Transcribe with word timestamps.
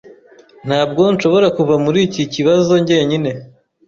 Ntabwo 0.67 1.01
nshobora 1.13 1.47
kuva 1.57 1.75
muri 1.85 1.99
iki 2.07 2.23
kibazo 2.33 2.71
njyenyine. 2.81 3.29